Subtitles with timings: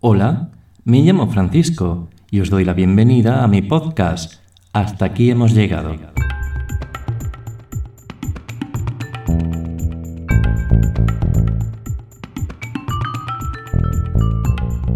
[0.00, 0.50] Hola,
[0.84, 4.34] me llamo Francisco y os doy la bienvenida a mi podcast.
[4.72, 5.96] Hasta aquí hemos llegado.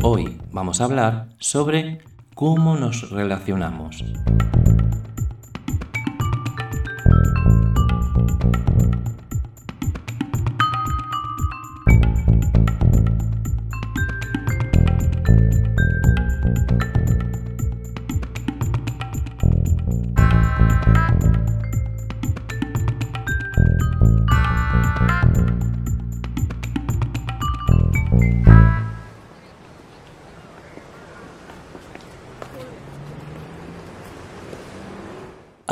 [0.04, 1.98] Hoy vamos a hablar sobre
[2.36, 4.04] cómo nos relacionamos.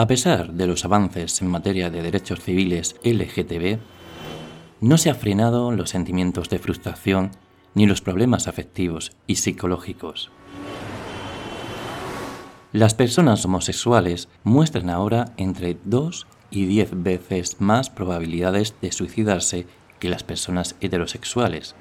[0.01, 3.79] A pesar de los avances en materia de derechos civiles LGTB,
[4.81, 7.33] no se ha frenado los sentimientos de frustración
[7.75, 10.31] ni los problemas afectivos y psicológicos.
[12.73, 19.67] Las personas homosexuales muestran ahora entre 2 y 10 veces más probabilidades de suicidarse
[19.99, 21.75] que las personas heterosexuales,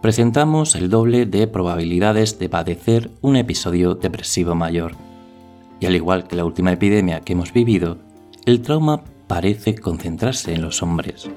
[0.00, 4.92] presentamos el doble de probabilidades de padecer un episodio depresivo mayor.
[5.78, 7.98] Y al igual que la última epidemia que hemos vivido,
[8.46, 11.28] el trauma parece concentrarse en los hombres.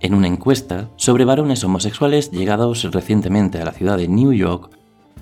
[0.00, 4.70] En una encuesta sobre varones homosexuales llegados recientemente a la ciudad de New York,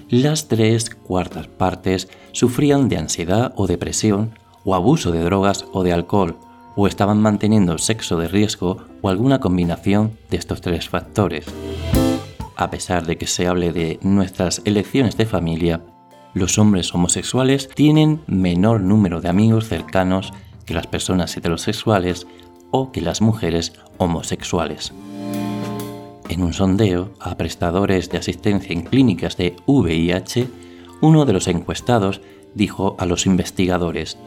[0.09, 4.31] las tres cuartas partes sufrían de ansiedad o depresión
[4.65, 6.37] o abuso de drogas o de alcohol,
[6.75, 11.47] o estaban manteniendo sexo de riesgo o alguna combinación de estos tres factores
[12.57, 15.83] a pesar de que se hable de nuestras elecciones de familia,
[16.35, 20.33] los hombres homosexuales tienen menor número de amigos cercanos
[20.65, 22.27] que las personas heterosexuales
[22.71, 24.93] o que las mujeres homosexuales.
[26.29, 30.49] En un sondeo a prestadores de asistencia en clínicas de VIH,
[31.01, 32.21] uno de los encuestados
[32.55, 34.19] dijo a los investigadores,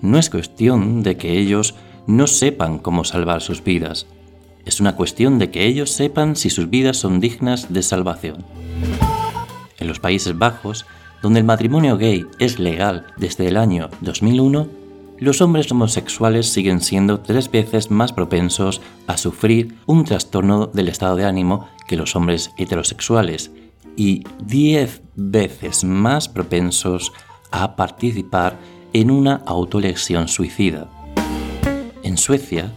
[0.00, 1.74] no es cuestión de que ellos
[2.06, 4.06] no sepan cómo salvar sus vidas,
[4.64, 8.44] es una cuestión de que ellos sepan si sus vidas son dignas de salvación.
[9.78, 10.86] En los Países Bajos,
[11.22, 14.68] donde el matrimonio gay es legal desde el año 2001,
[15.18, 21.16] los hombres homosexuales siguen siendo tres veces más propensos a sufrir un trastorno del estado
[21.16, 23.52] de ánimo que los hombres heterosexuales
[23.96, 27.12] y diez veces más propensos
[27.50, 28.58] a participar
[28.92, 30.88] en una autolesión suicida.
[32.02, 32.72] En Suecia,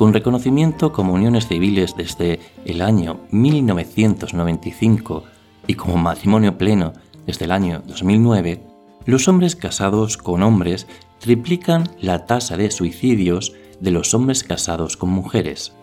[0.00, 5.24] con reconocimiento como uniones civiles desde el año 1995
[5.66, 6.94] y como matrimonio pleno
[7.26, 8.62] desde el año 2009,
[9.04, 10.86] los hombres casados con hombres
[11.18, 15.74] triplican la tasa de suicidios de los hombres casados con mujeres.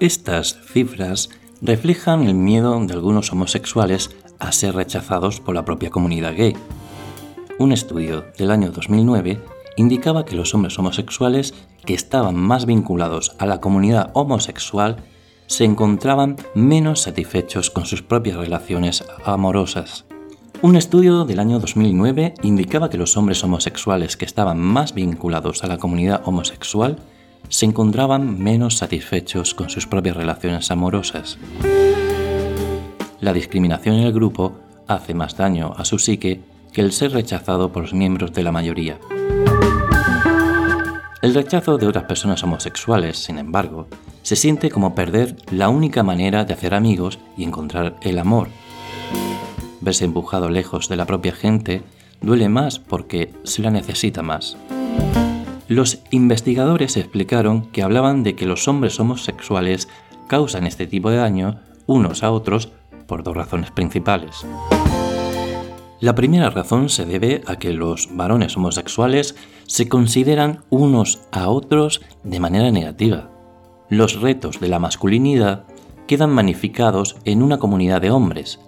[0.00, 1.28] Estas cifras
[1.60, 6.56] reflejan el miedo de algunos homosexuales a ser rechazados por la propia comunidad gay.
[7.58, 13.46] Un estudio del año 2009 indicaba que los hombres homosexuales que estaban más vinculados a
[13.46, 14.96] la comunidad homosexual
[15.46, 20.04] se encontraban menos satisfechos con sus propias relaciones amorosas.
[20.60, 25.68] Un estudio del año 2009 indicaba que los hombres homosexuales que estaban más vinculados a
[25.68, 26.98] la comunidad homosexual
[27.48, 31.38] se encontraban menos satisfechos con sus propias relaciones amorosas.
[33.20, 34.54] La discriminación en el grupo
[34.88, 36.40] hace más daño a su psique
[36.72, 38.98] que el ser rechazado por los miembros de la mayoría.
[41.20, 43.88] El rechazo de otras personas homosexuales, sin embargo,
[44.22, 48.48] se siente como perder la única manera de hacer amigos y encontrar el amor.
[49.80, 51.82] Verse empujado lejos de la propia gente
[52.20, 54.56] duele más porque se la necesita más.
[55.66, 59.88] Los investigadores explicaron que hablaban de que los hombres homosexuales
[60.28, 62.70] causan este tipo de daño unos a otros
[63.08, 64.46] por dos razones principales.
[66.00, 69.34] La primera razón se debe a que los varones homosexuales
[69.66, 73.30] se consideran unos a otros de manera negativa.
[73.90, 75.64] Los retos de la masculinidad
[76.06, 78.60] quedan magnificados en una comunidad de hombres.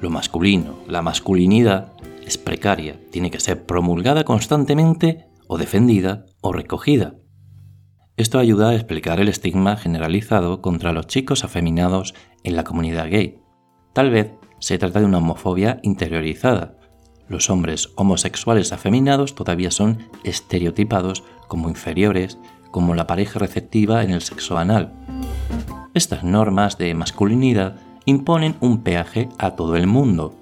[0.00, 1.94] Lo masculino, la masculinidad,
[2.26, 7.14] es precaria, tiene que ser promulgada constantemente o defendida o recogida.
[8.18, 12.14] Esto ayuda a explicar el estigma generalizado contra los chicos afeminados
[12.44, 13.38] en la comunidad gay.
[13.94, 16.76] Tal vez se trata de una homofobia interiorizada.
[17.26, 22.38] Los hombres homosexuales afeminados todavía son estereotipados como inferiores,
[22.70, 24.92] como la pareja receptiva en el sexo anal.
[25.94, 27.74] Estas normas de masculinidad
[28.04, 30.32] imponen un peaje a todo el mundo.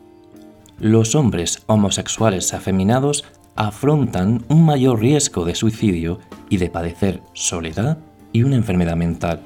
[0.78, 3.24] Los hombres homosexuales afeminados
[3.56, 6.18] afrontan un mayor riesgo de suicidio
[6.50, 7.98] y de padecer soledad
[8.32, 9.40] y una enfermedad mental.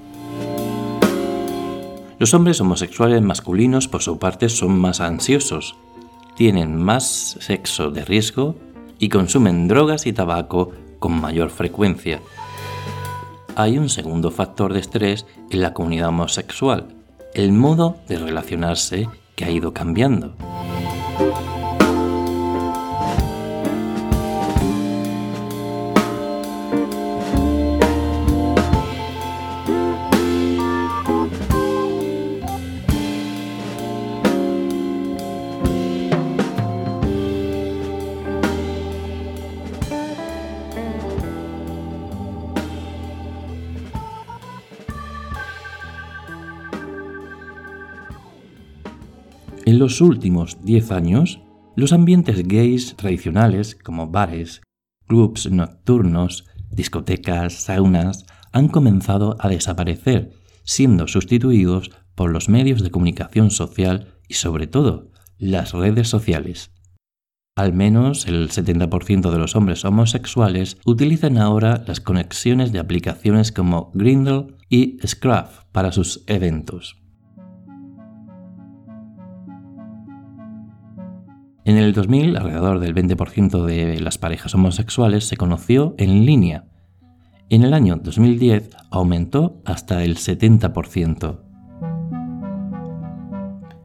[2.19, 5.77] Los hombres homosexuales masculinos, por su parte, son más ansiosos,
[6.37, 8.57] tienen más sexo de riesgo
[8.99, 12.21] y consumen drogas y tabaco con mayor frecuencia.
[13.57, 16.89] Hay un segundo factor de estrés en la comunidad homosexual,
[17.35, 20.35] el modo de relacionarse que ha ido cambiando.
[49.67, 51.41] En los últimos 10 años,
[51.75, 54.61] los ambientes gays tradicionales como bares,
[55.07, 60.33] clubs nocturnos, discotecas, saunas, han comenzado a desaparecer,
[60.65, 66.71] siendo sustituidos por los medios de comunicación social y sobre todo las redes sociales.
[67.57, 73.93] Al menos el 70% de los hombres homosexuales utilizan ahora las conexiones de aplicaciones como
[73.95, 77.04] Grindr y Scruff para sus eventos.
[81.67, 86.67] En el 2000, alrededor del 20% de las parejas homosexuales se conoció en línea.
[87.49, 91.41] En el año 2010 aumentó hasta el 70%.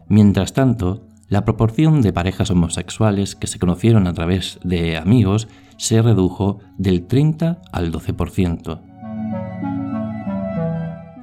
[0.09, 5.47] Mientras tanto, la proporción de parejas homosexuales que se conocieron a través de amigos
[5.77, 8.81] se redujo del 30 al 12%.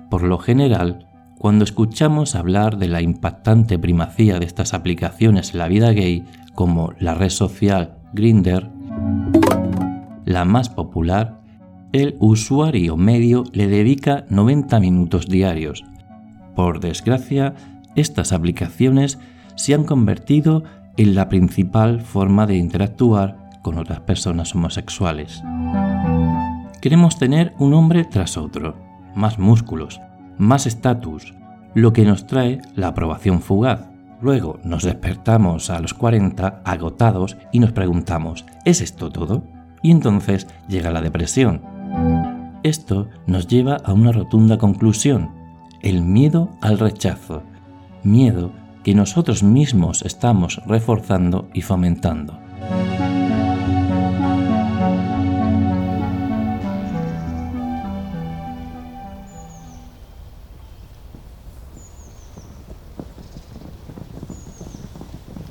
[0.08, 1.06] Por lo general,
[1.38, 6.24] cuando escuchamos hablar de la impactante primacía de estas aplicaciones en la vida gay,
[6.56, 8.68] como la red social Grindr,
[10.24, 11.40] la más popular,
[11.92, 15.84] el usuario medio le dedica 90 minutos diarios.
[16.56, 17.54] Por desgracia,
[17.94, 19.20] estas aplicaciones
[19.54, 20.64] se han convertido
[20.96, 25.42] en la principal forma de interactuar con otras personas homosexuales.
[26.80, 28.76] Queremos tener un hombre tras otro,
[29.14, 30.00] más músculos,
[30.38, 31.34] más estatus,
[31.74, 33.95] lo que nos trae la aprobación fugaz.
[34.20, 39.42] Luego nos despertamos a los 40 agotados y nos preguntamos, ¿es esto todo?
[39.82, 41.62] Y entonces llega la depresión.
[42.62, 45.30] Esto nos lleva a una rotunda conclusión,
[45.82, 47.42] el miedo al rechazo,
[48.02, 48.52] miedo
[48.82, 52.45] que nosotros mismos estamos reforzando y fomentando.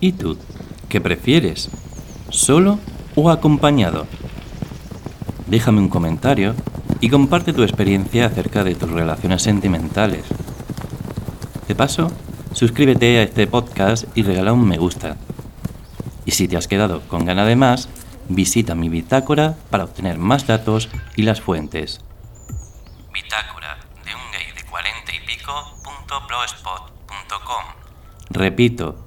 [0.06, 0.38] ¿Y tú?
[0.88, 1.72] ¿Qué prefieres?
[2.30, 2.78] ¿Solo
[3.16, 4.06] o acompañado?
[5.48, 6.54] Déjame un comentario
[7.02, 10.26] y comparte tu experiencia acerca de tus relaciones sentimentales.
[11.68, 12.12] De paso,
[12.54, 15.18] suscríbete a este podcast y regala un me gusta.
[16.24, 17.90] Y si te has quedado con gana de más,
[18.30, 22.02] visita mi bitácora para obtener más datos y las fuentes.
[23.12, 25.26] Bitácora de un gay de 40 y
[28.30, 29.05] Repito,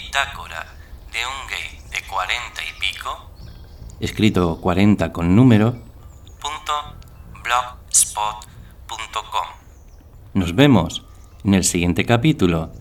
[0.00, 0.66] bitácora
[1.12, 3.30] de un gay de 40 y pico,
[4.00, 5.72] escrito 40 con número,
[6.40, 6.72] punto
[7.42, 8.38] blogspot.com.
[10.34, 11.04] Nos vemos
[11.44, 12.72] en el siguiente capítulo